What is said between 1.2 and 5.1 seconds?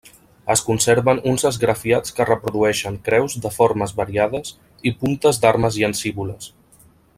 uns esgrafiats que reprodueixen creus de formes variades i